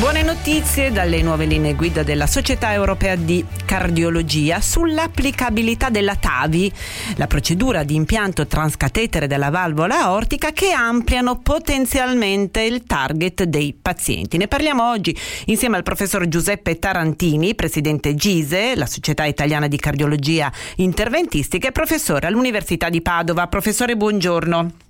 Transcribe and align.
Buone 0.00 0.22
notizie 0.22 0.90
dalle 0.90 1.20
nuove 1.20 1.44
linee 1.44 1.74
guida 1.74 2.02
della 2.02 2.26
Società 2.26 2.72
Europea 2.72 3.16
di 3.16 3.44
Cardiologia 3.66 4.58
sull'applicabilità 4.58 5.90
della 5.90 6.16
TAVI, 6.16 6.72
la 7.16 7.26
procedura 7.26 7.84
di 7.84 7.96
impianto 7.96 8.46
transcatetere 8.46 9.26
della 9.26 9.50
valvola 9.50 10.04
aortica 10.04 10.52
che 10.52 10.70
ampliano 10.70 11.40
potenzialmente 11.40 12.62
il 12.62 12.84
target 12.84 13.42
dei 13.42 13.74
pazienti. 13.74 14.38
Ne 14.38 14.48
parliamo 14.48 14.88
oggi 14.88 15.14
insieme 15.44 15.76
al 15.76 15.82
professor 15.82 16.26
Giuseppe 16.28 16.78
Tarantini, 16.78 17.54
presidente 17.54 18.14
GISE, 18.14 18.76
la 18.76 18.86
Società 18.86 19.26
Italiana 19.26 19.68
di 19.68 19.76
Cardiologia 19.76 20.50
Interventistica 20.76 21.68
e 21.68 21.72
professore 21.72 22.26
all'Università 22.26 22.88
di 22.88 23.02
Padova. 23.02 23.48
Professore, 23.48 23.98
buongiorno. 23.98 24.88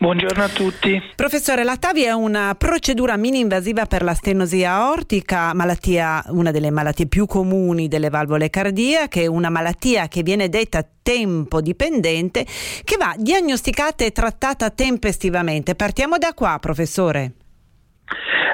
Buongiorno 0.00 0.44
a 0.44 0.48
tutti. 0.48 1.02
Professore, 1.16 1.64
la 1.64 1.76
TAVI 1.76 2.04
è 2.04 2.12
una 2.12 2.54
procedura 2.56 3.16
mini-invasiva 3.16 3.86
per 3.86 4.04
la 4.04 4.14
stenosi 4.14 4.62
aortica, 4.62 5.52
malattia, 5.54 6.22
una 6.28 6.52
delle 6.52 6.70
malattie 6.70 7.08
più 7.08 7.26
comuni 7.26 7.88
delle 7.88 8.08
valvole 8.08 8.48
cardiache, 8.48 9.26
una 9.26 9.50
malattia 9.50 10.06
che 10.06 10.22
viene 10.22 10.48
detta 10.48 10.86
tempo 11.02 11.60
dipendente, 11.60 12.46
che 12.84 12.96
va 12.96 13.12
diagnosticata 13.18 14.04
e 14.04 14.12
trattata 14.12 14.70
tempestivamente. 14.70 15.74
Partiamo 15.74 16.16
da 16.16 16.32
qua, 16.32 16.58
professore. 16.60 17.32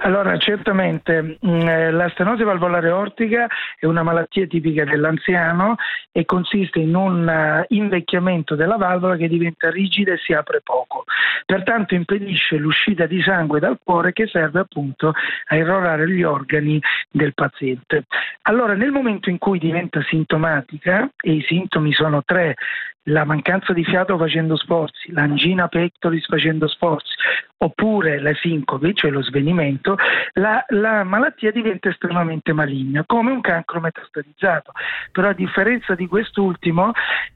Allora, 0.03 0.37
certamente 0.37 1.23
mh, 1.23 1.37
mm, 1.47 1.69
eh, 1.69 1.91
la 1.91 2.09
stenosi 2.11 2.43
valvolare 2.43 2.91
ortica 2.91 3.47
è 3.79 3.87
una 3.87 4.03
malattia 4.03 4.47
tipica 4.47 4.85
dell'anziano 4.85 5.77
e 6.13 6.27
consiste 6.27 6.79
in 6.79 6.95
un 6.95 7.27
uh, 7.27 7.65
invecchiamento 7.75 8.55
della 8.55 8.77
valvola 8.77 9.17
che 9.17 9.29
diventa 9.29 9.71
rigida 9.71 10.13
e 10.13 10.19
si 10.19 10.33
apre 10.35 10.61
poco. 10.63 11.05
Pertanto 11.47 11.95
impedisce 11.95 12.57
l'uscita 12.57 13.07
di 13.07 13.23
sangue 13.23 13.61
dal 13.61 13.79
cuore 13.83 14.13
che 14.13 14.27
serve 14.27 14.61
appunto 14.61 15.13
a 15.47 15.57
irrorare 15.57 16.09
gli 16.09 16.23
organi 16.23 16.81
del 17.11 17.35
paziente. 17.35 18.05
Allora, 18.43 18.75
nel 18.75 18.91
momento 18.91 19.31
in 19.31 19.39
cui 19.39 19.59
diventa 19.59 20.03
sintomatica, 20.03 21.09
e 21.21 21.33
i 21.33 21.45
sintomi 21.47 21.93
sono 21.93 22.23
tre, 22.25 22.57
la 23.05 23.25
mancanza 23.25 23.73
di 23.73 23.85
fiato 23.85 24.17
facendo 24.17 24.57
sforzi, 24.57 25.13
l'angina 25.13 25.69
pectoris 25.69 26.27
facendo 26.27 26.69
sforzi, 26.69 27.15
oppure 27.59 28.21
la 28.21 28.35
sincope, 28.35 28.95
cioè 28.95 29.11
lo 29.11 29.23
svenimento, 29.23 29.97
la, 30.35 30.65
la, 30.69 31.05
malattia 31.05 31.51
diventa 31.51 31.89
estremamente 31.89 32.53
maligna, 32.53 33.05
come 33.07 33.33
un 33.33 33.41
cancro 33.41 33.81
metastatizzato. 33.81 34.73
Però 35.13 35.29
a 35.29 35.35
differenza 35.35 35.95
di 35.95 36.07
quest'ultimo 36.07 36.93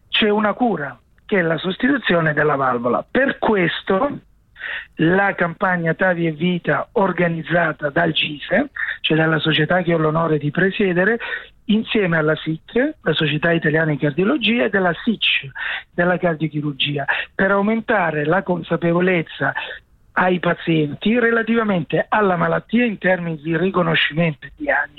c'è 0.08 0.30
una 0.30 0.54
cura, 0.54 0.98
che 1.26 1.38
è 1.38 1.42
la 1.42 1.58
sostituzione 1.58 2.32
della 2.32 2.56
valvola. 2.56 3.04
Per 3.08 3.38
questo 3.38 4.20
la 5.00 5.34
campagna 5.34 5.94
Tavi 5.94 6.26
e 6.26 6.32
Vita 6.32 6.88
organizzata 6.92 7.90
dal 7.90 8.12
GISE, 8.12 8.70
cioè 9.00 9.16
dalla 9.16 9.38
società 9.38 9.82
che 9.82 9.94
ho 9.94 9.98
l'onore 9.98 10.38
di 10.38 10.50
presiedere, 10.50 11.18
insieme 11.66 12.16
alla 12.16 12.34
SIC, 12.34 12.94
la 13.02 13.12
Società 13.12 13.52
Italiana 13.52 13.92
di 13.92 13.98
Cardiologia, 13.98 14.64
e 14.64 14.70
della 14.70 14.94
SIC, 15.04 15.50
della 15.92 16.18
cardiochirurgia, 16.18 17.04
per 17.34 17.50
aumentare 17.50 18.24
la 18.24 18.42
consapevolezza 18.42 19.52
ai 20.12 20.40
pazienti 20.40 21.18
relativamente 21.18 22.04
alla 22.08 22.36
malattia 22.36 22.84
in 22.84 22.98
termini 22.98 23.40
di 23.40 23.56
riconoscimento 23.56 24.46
e 24.46 24.52
diagnosi 24.56 24.97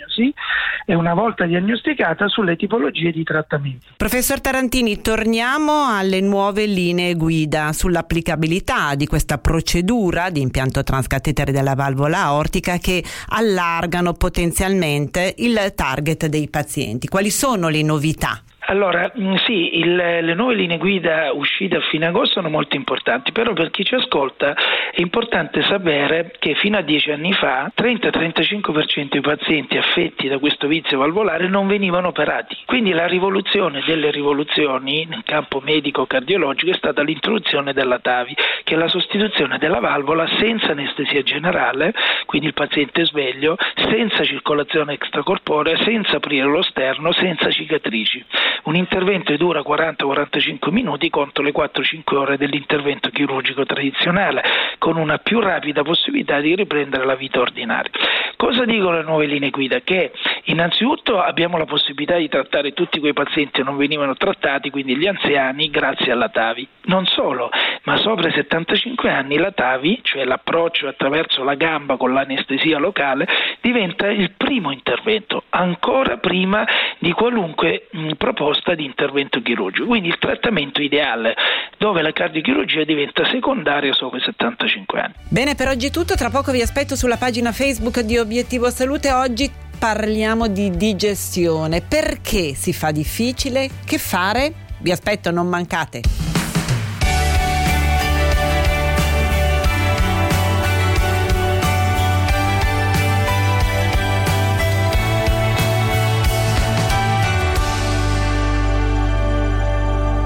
e 0.86 0.96
una 0.96 1.14
volta 1.14 1.46
diagnosticata 1.46 2.28
sulle 2.28 2.56
tipologie 2.56 3.12
di 3.12 3.24
trattamento. 3.24 3.88
Professor 3.96 4.42
Tarantini, 4.42 5.02
torniamo 5.02 5.86
alle 5.88 6.20
nuove 6.20 6.66
linee 6.66 7.14
guida 7.16 7.72
sull'applicabilità 7.74 8.96
di 8.96 9.06
questa 9.06 9.38
procedura 9.38 10.30
di 10.30 10.42
impianto 10.42 10.84
transcatetere 10.84 11.52
della 11.52 11.76
valvola 11.76 12.24
aortica 12.24 12.78
che 12.78 13.04
allargano 13.30 14.14
potenzialmente 14.14 15.36
il 15.38 15.74
target 15.76 16.26
dei 16.26 16.50
pazienti. 16.50 17.08
Quali 17.08 17.30
sono 17.30 17.70
le 17.70 17.84
novità? 17.84 18.42
Allora, 18.70 19.12
mm, 19.20 19.34
sì, 19.48 19.80
il, 19.80 19.96
le 19.96 20.34
nuove 20.36 20.54
linee 20.54 20.78
guida 20.78 21.32
uscite 21.34 21.78
a 21.78 21.82
fine 21.82 22.06
agosto 22.06 22.34
sono 22.34 22.50
molto 22.50 22.76
importanti, 22.76 23.32
però 23.32 23.52
per 23.54 23.72
chi 23.72 23.84
ci 23.84 23.96
ascolta 23.96 24.54
è 24.54 25.02
importante 25.02 25.64
sapere 25.64 26.36
che 26.38 26.54
fino 26.54 26.78
a 26.78 26.82
dieci 26.82 27.10
anni 27.10 27.34
fa 27.34 27.72
30-35% 27.76 29.08
dei 29.10 29.22
pazienti 29.22 29.76
affetti 29.76 30.28
da 30.28 30.38
questo 30.38 30.68
vizio 30.68 31.00
valvolare 31.00 31.48
non 31.48 31.66
venivano 31.66 32.10
operati. 32.10 32.56
Quindi 32.68 32.92
la 32.92 33.08
rivoluzione 33.08 33.82
delle 33.88 34.12
rivoluzioni 34.12 35.04
nel 35.10 35.24
campo 35.24 35.62
medico-cardiologico 35.62 36.72
è 36.72 36.78
stata 36.78 37.02
l'introduzione 37.02 37.74
della 37.74 37.98
TAVI, 37.98 38.36
che 38.64 38.76
è 38.76 38.78
la 38.78 38.88
sostituzione 38.88 39.58
della 39.58 39.80
valvola 39.80 40.30
senza 40.38 40.74
anestesia 40.74 41.24
generale, 41.24 41.92
quindi 42.28 42.46
il 42.46 42.54
paziente 42.54 43.04
sveglio, 43.04 43.58
senza 43.74 44.24
circolazione 44.24 44.94
extracorporea, 44.94 45.76
senza 45.78 46.18
aprire 46.18 46.46
lo 46.46 46.62
sterno, 46.62 47.12
senza 47.14 47.50
cicatrici 47.50 48.24
un 48.64 48.76
intervento 48.76 49.32
che 49.32 49.38
dura 49.38 49.62
40-45 49.62 50.72
minuti 50.72 51.10
contro 51.10 51.44
le 51.44 51.52
4-5 51.52 52.16
ore 52.16 52.38
dell'intervento 52.38 53.10
chirurgico 53.10 53.66
tradizionale, 53.66 54.44
con 54.78 54.98
una 54.98 55.18
più 55.18 55.40
rapida 55.40 55.84
possibilità 55.84 56.40
di 56.40 56.56
riprendere 56.56 57.06
la 57.06 57.16
vita 57.16 57.40
ordinaria. 57.40 57.92
Cosa 58.36 58.66
dicono 58.66 58.98
le 58.98 59.04
nuove 59.04 59.26
linee 59.26 59.50
guida? 59.50 59.80
Che 59.82 60.12
innanzitutto 60.46 61.22
abbiamo 61.22 61.58
la 61.58 61.66
possibilità 61.66 62.18
di 62.18 62.30
trattare 62.30 62.74
tutti 62.74 63.00
quei 63.00 63.14
pazienti 63.14 63.52
che 63.52 63.64
non 63.64 63.78
venivano 63.78 64.16
trattati, 64.16 64.70
quindi 64.70 64.96
gli 64.96 65.08
anziani, 65.08 65.70
grazie 65.70 66.12
alla 66.12 66.30
TAVI. 66.30 66.68
Non 66.84 67.06
solo, 67.06 67.50
ma 67.84 67.98
sopra 67.98 68.30
i 68.30 68.34
75 68.34 69.10
anni 69.10 69.38
la 69.38 69.52
TAVI, 69.52 70.00
cioè 70.02 70.24
l'approccio 70.24 70.88
attraverso 70.88 71.44
la 71.44 71.56
gamba 71.56 71.98
con 71.98 72.14
l'anestesia 72.14 72.78
locale, 72.80 73.28
diventa 73.62 74.08
il 74.08 74.32
primo 74.32 74.72
intervento, 74.72 75.44
ancora 75.50 76.18
prima 76.18 76.66
di 76.98 77.12
qualunque 77.12 77.88
mh, 77.92 78.14
proposta 78.14 78.76
di 78.76 78.86
intervento 78.86 79.42
chirurgico. 79.42 79.88
Quindi 79.88 80.10
il 80.10 80.18
trattamento 80.18 80.82
ideale 80.82 81.36
dove 81.78 82.02
la 82.02 82.12
cardiochirurgia 82.12 82.84
diventa 82.84 83.26
secondaria 83.26 83.94
sopra 83.94 84.18
i 84.18 84.22
75 84.22 85.00
anni. 85.00 85.14
Bene, 85.30 85.56
per 85.56 85.68
oggi 85.68 85.88
è 85.88 85.92
tutto. 85.92 86.16
Tra 86.16 86.30
poco 86.30 86.52
vi 86.52 86.62
aspetto 86.62 86.96
sulla 86.96 87.18
pagina 87.18 87.52
Facebook 87.52 88.02
di 88.02 88.18
Obiettivo 88.18 88.70
Salute. 88.70 89.12
Oggi 89.12 89.68
parliamo 89.80 90.48
di 90.48 90.70
digestione. 90.72 91.82
Perché 91.82 92.54
si 92.54 92.74
fa 92.74 92.92
difficile? 92.92 93.70
Che 93.86 93.98
fare? 93.98 94.54
Vi 94.82 94.92
aspetto, 94.92 95.32
non 95.32 95.48
mancate. 95.48 96.19